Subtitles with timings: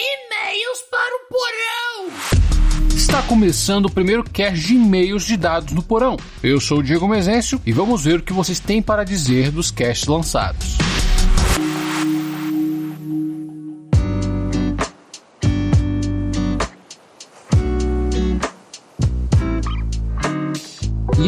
[0.00, 2.96] E-mails para o porão!
[2.96, 6.16] Está começando o primeiro cast de e-mails de dados no porão.
[6.40, 9.72] Eu sou o Diego Mezencio e vamos ver o que vocês têm para dizer dos
[9.72, 10.78] casts lançados.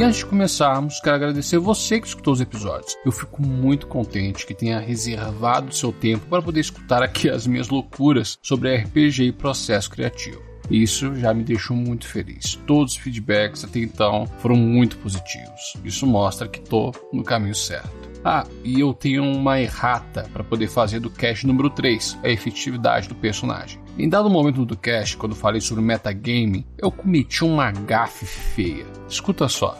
[0.00, 2.96] E antes de começarmos, quero agradecer você que escutou os episódios.
[3.04, 7.68] Eu fico muito contente que tenha reservado seu tempo para poder escutar aqui as minhas
[7.68, 10.40] loucuras sobre RPG e processo criativo.
[10.70, 12.58] Isso já me deixou muito feliz.
[12.66, 15.74] Todos os feedbacks até então foram muito positivos.
[15.84, 18.09] Isso mostra que estou no caminho certo.
[18.24, 23.08] Ah, e eu tenho uma errata para poder fazer do cast número 3, a efetividade
[23.08, 23.80] do personagem.
[23.98, 28.86] Em dado momento do cast, quando falei sobre metagame, eu cometi uma gafe feia.
[29.08, 29.76] Escuta só.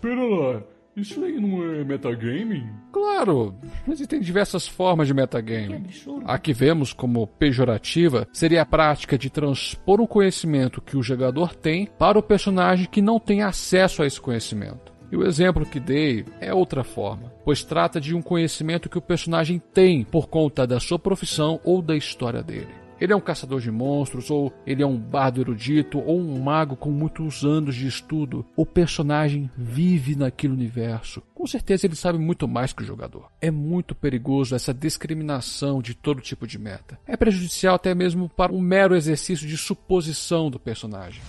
[0.00, 0.62] Pera lá,
[0.94, 2.68] isso aí não é metagaming?
[2.92, 3.54] Claro,
[3.88, 5.86] existem diversas formas de metagame.
[6.26, 11.54] A que vemos como pejorativa seria a prática de transpor um conhecimento que o jogador
[11.54, 14.91] tem para o personagem que não tem acesso a esse conhecimento.
[15.12, 19.02] E o exemplo que dei é outra forma, pois trata de um conhecimento que o
[19.02, 22.80] personagem tem por conta da sua profissão ou da história dele.
[22.98, 26.76] Ele é um caçador de monstros, ou ele é um bardo erudito, ou um mago
[26.76, 28.46] com muitos anos de estudo.
[28.56, 31.20] O personagem vive naquele universo.
[31.34, 33.28] Com certeza ele sabe muito mais que o jogador.
[33.40, 36.98] É muito perigoso essa discriminação de todo tipo de meta.
[37.06, 41.20] É prejudicial até mesmo para um mero exercício de suposição do personagem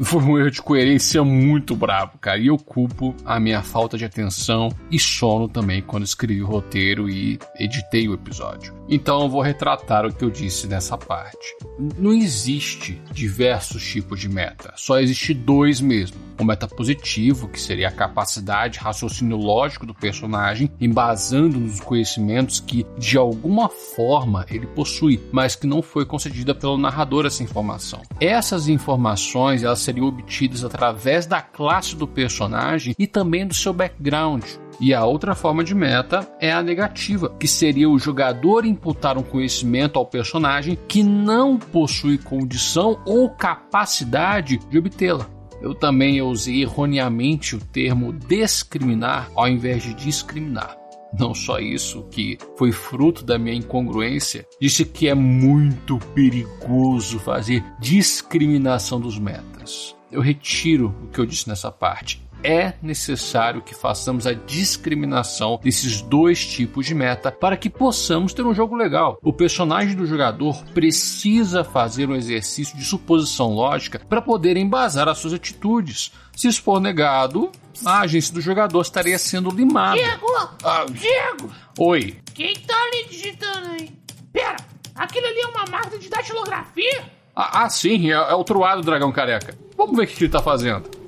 [0.00, 2.38] foi um erro de coerência muito brabo, cara.
[2.38, 7.08] E eu culpo a minha falta de atenção e sono também quando escrevi o roteiro
[7.08, 8.74] e editei o episódio.
[8.88, 11.56] Então eu vou retratar o que eu disse nessa parte.
[11.98, 16.20] Não existe diversos tipos de meta, só existe dois mesmo.
[16.38, 22.58] O meta positivo, que seria a capacidade de raciocínio lógico do personagem, embasando nos conhecimentos
[22.58, 28.02] que de alguma forma ele possui, mas que não foi concedida pelo narrador essa informação.
[28.18, 34.44] Essas informações elas seriam obtidas através da classe do personagem e também do seu background.
[34.80, 39.22] E a outra forma de meta é a negativa, que seria o jogador imputar um
[39.22, 45.28] conhecimento ao personagem que não possui condição ou capacidade de obtê-la.
[45.60, 50.81] Eu também usei erroneamente o termo discriminar ao invés de discriminar.
[51.18, 57.62] Não só isso, que foi fruto da minha incongruência, disse que é muito perigoso fazer
[57.78, 59.94] discriminação dos metas.
[60.10, 66.02] Eu retiro o que eu disse nessa parte é necessário que façamos a discriminação desses
[66.02, 69.18] dois tipos de meta para que possamos ter um jogo legal.
[69.22, 75.18] O personagem do jogador precisa fazer um exercício de suposição lógica para poder embasar as
[75.18, 76.12] suas atitudes.
[76.36, 77.50] Se isso for negado,
[77.84, 79.96] a agência do jogador estaria sendo limada.
[79.96, 80.26] Diego!
[80.64, 81.50] Ah, Diego!
[81.78, 82.18] Oi.
[82.34, 83.90] Quem tá ali digitando aí?
[84.32, 84.56] Pera,
[84.94, 87.04] aquilo ali é uma máquina de datilografia?
[87.34, 89.56] Ah, ah sim, é, é o truado dragão careca.
[89.76, 91.01] Vamos ver o que ele tá fazendo.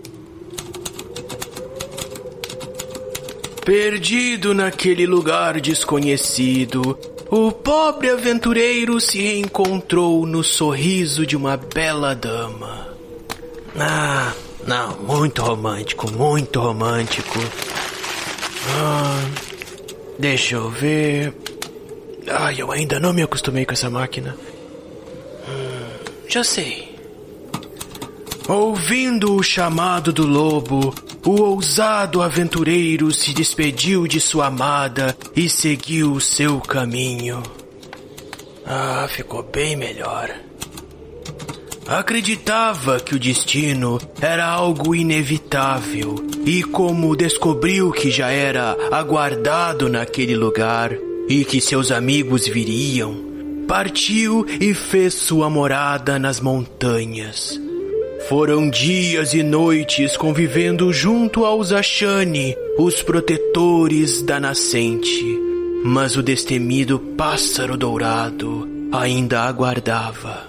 [3.65, 6.99] Perdido naquele lugar desconhecido,
[7.31, 12.89] o pobre aventureiro se reencontrou no sorriso de uma bela dama.
[13.79, 14.35] Ah,
[14.67, 17.39] não, muito romântico, muito romântico.
[18.77, 19.25] Ah,
[20.19, 21.35] deixa eu ver.
[22.29, 24.37] Ai, eu ainda não me acostumei com essa máquina.
[25.49, 26.95] Hum, já sei.
[28.47, 36.21] Ouvindo o chamado do lobo, o ousado aventureiro se despediu de sua amada e seguiu
[36.21, 37.43] seu caminho.
[38.67, 40.31] Ah, ficou bem melhor.
[41.87, 46.15] Acreditava que o destino era algo inevitável
[46.45, 50.93] e, como descobriu que já era aguardado naquele lugar
[51.29, 53.15] e que seus amigos viriam,
[53.67, 57.64] partiu e fez sua morada nas montanhas
[58.29, 65.39] foram dias e noites convivendo junto aos Ashani, os protetores da nascente.
[65.85, 70.45] Mas o destemido pássaro dourado ainda aguardava.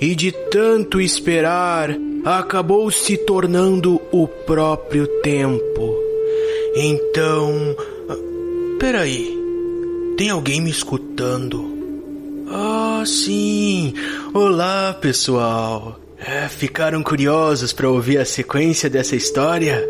[0.00, 1.90] E de tanto esperar,
[2.24, 5.96] acabou se tornando o próprio tempo.
[6.76, 7.76] Então.
[8.78, 9.36] Peraí.
[10.16, 11.76] Tem alguém me escutando?
[12.48, 13.92] Ah, sim.
[14.32, 16.07] Olá, pessoal.
[16.20, 19.88] É, ficaram curiosos para ouvir a sequência dessa história?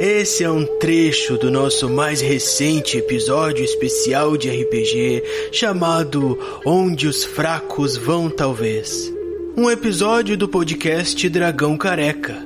[0.00, 5.22] Esse é um trecho do nosso mais recente episódio especial de RPG
[5.52, 6.36] chamado
[6.66, 9.12] Onde os Fracos Vão Talvez.
[9.56, 12.36] Um episódio do podcast Dragão Careca.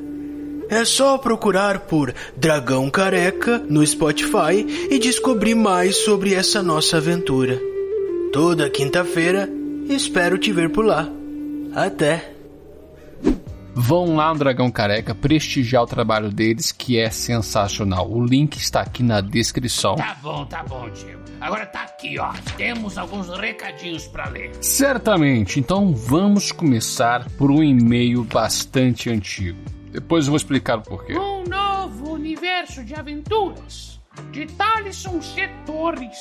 [0.68, 7.58] É só procurar por Dragão Careca no Spotify e descobrir mais sobre essa nossa aventura.
[8.30, 9.48] Toda quinta-feira
[9.88, 11.10] espero te ver por lá.
[11.74, 12.37] Até.
[13.74, 18.10] Vão lá no Dragão Careca prestigiar o trabalho deles, que é sensacional.
[18.10, 19.94] O link está aqui na descrição.
[19.96, 21.18] Tá bom, tá bom, Diego.
[21.40, 22.32] Agora tá aqui, ó.
[22.56, 24.50] Temos alguns recadinhos para ler.
[24.60, 25.60] Certamente.
[25.60, 29.58] Então vamos começar por um e-mail bastante antigo.
[29.92, 31.16] Depois eu vou explicar o porquê.
[31.16, 34.00] Um novo universo de aventuras
[34.32, 35.48] de Thaleson C.
[35.64, 36.18] Torres.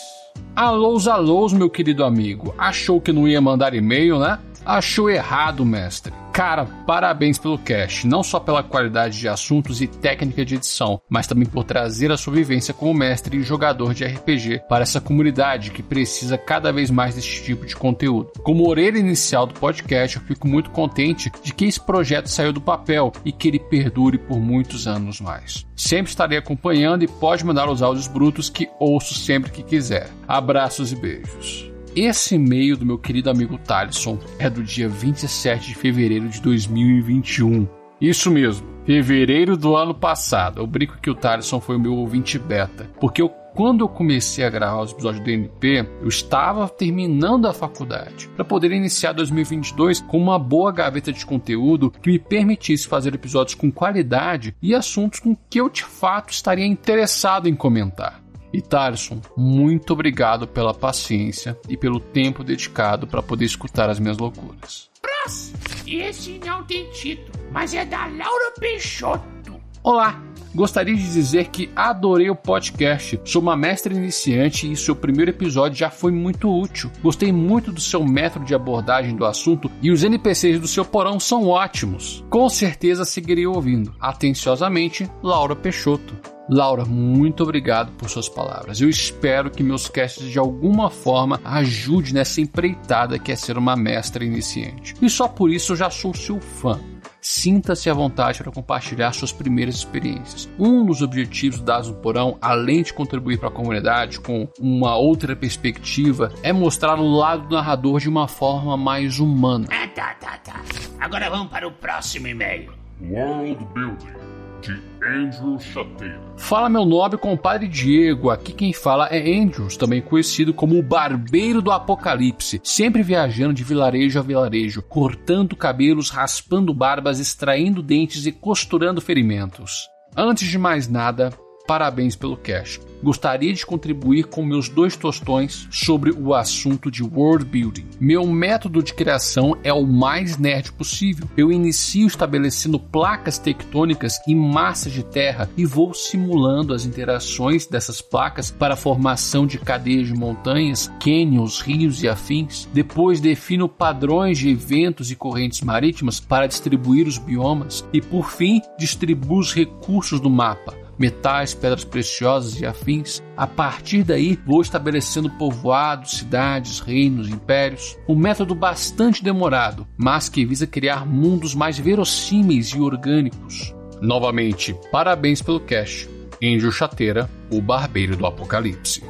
[0.56, 2.54] Alôs, alôs, meu querido amigo.
[2.58, 4.40] Achou que não ia mandar e-mail, né?
[4.66, 6.14] Achou errado, mestre.
[6.38, 11.26] Cara, parabéns pelo cast, não só pela qualidade de assuntos e técnica de edição, mas
[11.26, 15.72] também por trazer a sua vivência como mestre e jogador de RPG para essa comunidade
[15.72, 18.32] que precisa cada vez mais desse tipo de conteúdo.
[18.44, 22.62] Como orelha inicial do podcast, eu fico muito contente de que esse projeto saiu do
[22.62, 25.66] papel e que ele perdure por muitos anos mais.
[25.76, 30.08] Sempre estarei acompanhando e pode mandar os áudios brutos que ouço sempre que quiser.
[30.28, 31.77] Abraços e beijos.
[32.00, 37.68] Esse e-mail do meu querido amigo Thaleson é do dia 27 de fevereiro de 2021.
[38.00, 40.62] Isso mesmo, fevereiro do ano passado.
[40.62, 44.46] Eu brinco que o Thaleson foi o meu ouvinte beta, porque eu quando eu comecei
[44.46, 50.00] a gravar os episódios do NP, eu estava terminando a faculdade para poder iniciar 2022
[50.00, 55.20] com uma boa gaveta de conteúdo que me permitisse fazer episódios com qualidade e assuntos
[55.20, 58.22] com que eu de fato estaria interessado em comentar.
[58.54, 64.18] E Tarson, muito obrigado pela paciência e pelo tempo dedicado para poder escutar as minhas
[64.18, 64.90] loucuras.
[65.02, 65.58] Próximo.
[65.86, 69.38] Esse não tem título, mas é da Laura Peixoto.
[69.84, 70.22] Olá,
[70.54, 73.20] gostaria de dizer que adorei o podcast.
[73.24, 76.92] Sou uma mestra iniciante e seu primeiro episódio já foi muito útil.
[77.02, 81.20] Gostei muito do seu método de abordagem do assunto e os NPCs do seu porão
[81.22, 82.24] são ótimos.
[82.30, 83.96] Com certeza seguirei ouvindo.
[84.00, 86.37] Atenciosamente, Laura Peixoto.
[86.50, 88.80] Laura, muito obrigado por suas palavras.
[88.80, 93.76] Eu espero que meus casts de alguma forma ajude nessa empreitada que é ser uma
[93.76, 94.96] mestra iniciante.
[95.02, 96.80] E só por isso eu já sou seu fã.
[97.20, 100.48] Sinta-se à vontade para compartilhar suas primeiras experiências.
[100.58, 105.36] Um dos objetivos da no Porão, além de contribuir para a comunidade com uma outra
[105.36, 109.68] perspectiva, é mostrar o lado do narrador de uma forma mais humana.
[109.70, 110.62] Ah, tá, tá, tá.
[111.00, 112.72] Agora vamos para o próximo e-mail.
[113.02, 114.27] World Building
[114.62, 116.20] de Andrew Chateira.
[116.38, 121.62] Fala meu nobre compadre Diego, aqui quem fala é Andrews, também conhecido como o Barbeiro
[121.62, 128.32] do Apocalipse, sempre viajando de vilarejo a vilarejo, cortando cabelos, raspando barbas, extraindo dentes e
[128.32, 129.88] costurando ferimentos.
[130.16, 131.32] Antes de mais nada,
[131.68, 132.80] parabéns pelo cast.
[133.04, 137.86] Gostaria de contribuir com meus dois tostões sobre o assunto de world building.
[138.00, 141.30] Meu método de criação é o mais nerd possível.
[141.38, 148.02] Eu inicio estabelecendo placas tectônicas e massas de terra e vou simulando as interações dessas
[148.02, 152.68] placas para a formação de cadeias de montanhas, cânions, rios e afins.
[152.74, 158.62] Depois defino padrões de eventos e correntes marítimas para distribuir os biomas e por fim
[158.80, 163.22] distribuo os recursos do mapa metais, pedras preciosas e afins.
[163.36, 167.98] A partir daí, vou estabelecendo povoados, cidades, reinos, impérios.
[168.08, 173.74] Um método bastante demorado, mas que visa criar mundos mais verossímeis e orgânicos.
[174.02, 176.10] Novamente, parabéns pelo cast.
[176.44, 179.04] Angel Chateira, o barbeiro do apocalipse.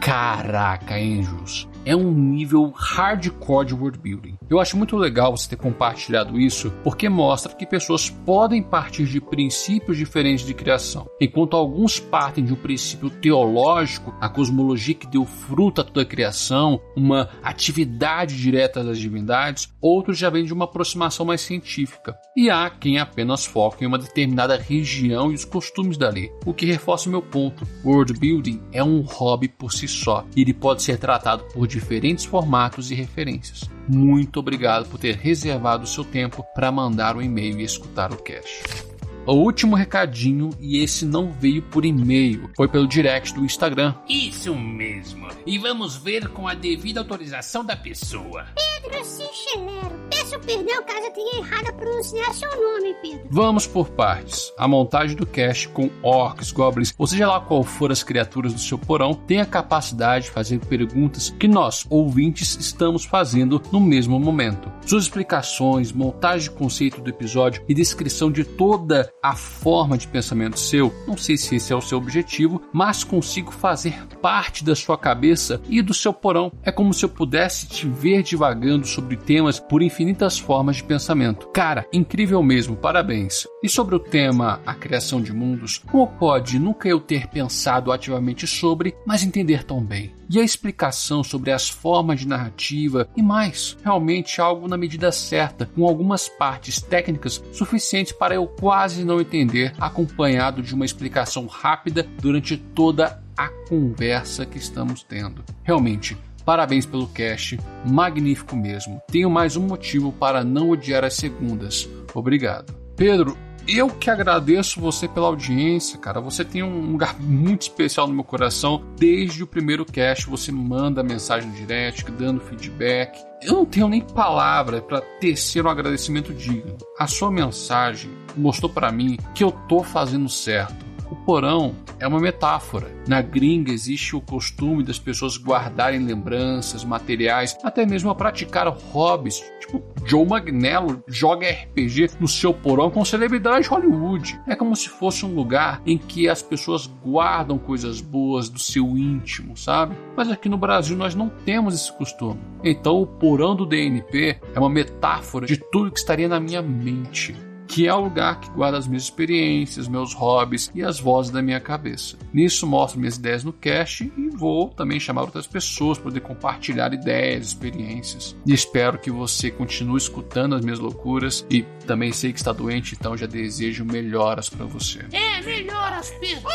[0.00, 4.36] Caraca, Angels, é um nível hardcore de world building.
[4.48, 9.20] Eu acho muito legal você ter compartilhado isso, porque mostra que pessoas podem partir de
[9.20, 11.08] princípios diferentes de criação.
[11.20, 16.06] Enquanto alguns partem de um princípio teológico, a cosmologia que deu fruto a toda a
[16.06, 22.16] criação, uma atividade direta das divindades, outros já vêm de uma aproximação mais científica.
[22.36, 26.66] E há quem apenas foca em uma determinada região e os costumes dali, o que
[26.66, 27.66] reforça o meu ponto.
[27.84, 32.24] World building é um hobby por si só, e ele pode ser tratado por diferentes
[32.24, 33.75] formatos e referências.
[33.88, 38.12] Muito obrigado por ter reservado o seu tempo para mandar o um e-mail e escutar
[38.12, 38.95] o cast.
[39.26, 43.92] O último recadinho, e esse não veio por e-mail, foi pelo direct do Instagram.
[44.08, 45.26] Isso mesmo.
[45.44, 48.46] E vamos ver com a devida autorização da pessoa.
[48.54, 49.96] Pedro Cinchelero.
[50.08, 53.26] Peço perdão caso eu tenha errado a pronunciar seu nome, Pedro.
[53.28, 54.52] Vamos por partes.
[54.56, 58.60] A montagem do cast com orcs, goblins, ou seja lá qual for as criaturas do
[58.60, 64.20] seu porão, tem a capacidade de fazer perguntas que nós, ouvintes, estamos fazendo no mesmo
[64.20, 64.70] momento.
[64.86, 70.58] Suas explicações, montagem de conceito do episódio e descrição de toda a forma de pensamento
[70.58, 74.96] seu, não sei se esse é o seu objetivo, mas consigo fazer parte da sua
[74.96, 76.52] cabeça e do seu porão.
[76.62, 81.48] É como se eu pudesse te ver divagando sobre temas por infinitas formas de pensamento.
[81.48, 83.46] Cara, incrível mesmo, parabéns.
[83.62, 88.46] E sobre o tema a criação de mundos, como pode nunca eu ter pensado ativamente
[88.46, 90.12] sobre, mas entender tão bem?
[90.28, 95.66] E a explicação sobre as formas de narrativa e mais, realmente algo na medida certa,
[95.66, 102.06] com algumas partes técnicas suficientes para eu quase não entender, acompanhado de uma explicação rápida
[102.20, 105.44] durante toda a conversa que estamos tendo.
[105.62, 106.16] Realmente,
[106.46, 109.02] Parabéns pelo cast, magnífico mesmo.
[109.10, 111.88] Tenho mais um motivo para não odiar as segundas.
[112.14, 112.72] Obrigado.
[112.96, 113.36] Pedro,
[113.68, 116.20] eu que agradeço você pela audiência, cara.
[116.20, 118.82] Você tem um lugar muito especial no meu coração.
[118.96, 123.18] Desde o primeiro cast, você manda mensagem direct, dando feedback.
[123.42, 126.76] Eu não tenho nem palavra para tecer um agradecimento digno.
[126.98, 130.85] A sua mensagem mostrou para mim que eu tô fazendo certo
[131.26, 132.86] porão é uma metáfora.
[133.08, 139.42] Na gringa existe o costume das pessoas guardarem lembranças, materiais, até mesmo a praticar hobbies.
[139.58, 144.40] Tipo, Joe Magnello joga RPG no seu porão com celebridade de Hollywood.
[144.46, 148.96] É como se fosse um lugar em que as pessoas guardam coisas boas do seu
[148.96, 149.96] íntimo, sabe?
[150.16, 152.38] Mas aqui no Brasil nós não temos esse costume.
[152.62, 157.34] Então o porão do DNP é uma metáfora de tudo que estaria na minha mente
[157.66, 161.42] que é o lugar que guarda as minhas experiências, meus hobbies e as vozes da
[161.42, 162.16] minha cabeça.
[162.32, 166.92] Nisso mostro minhas ideias no cast e vou também chamar outras pessoas para poder compartilhar
[166.92, 168.36] ideias, experiências.
[168.46, 172.94] E espero que você continue escutando as minhas loucuras e também sei que está doente,
[172.98, 175.00] então já desejo melhoras para você.
[175.12, 176.48] É, melhoras, Pedro.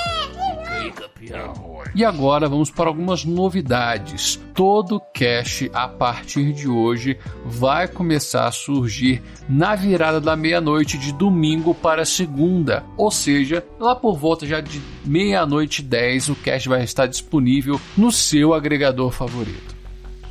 [0.96, 1.72] Campeão.
[1.94, 4.40] E agora vamos para algumas novidades.
[4.54, 11.12] Todo cast a partir de hoje vai começar a surgir na virada da meia-noite de
[11.12, 16.84] domingo para segunda, ou seja, lá por volta já de meia-noite 10 o cast vai
[16.84, 19.76] estar disponível no seu agregador favorito.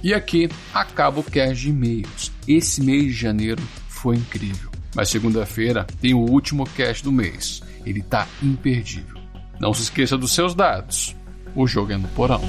[0.02, 2.32] E aqui acaba o cast de e-mails.
[2.46, 4.70] Esse mês de janeiro foi incrível.
[4.94, 7.60] Mas segunda-feira tem o último cast do mês.
[7.84, 9.20] Ele tá imperdível.
[9.60, 11.14] Não se esqueça dos seus dados.
[11.54, 12.40] O jogo é no porão.